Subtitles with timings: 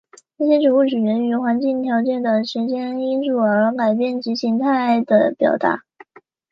[0.37, 5.83] 一些植物取决于环境条件的时间因素而改变其形态的表达。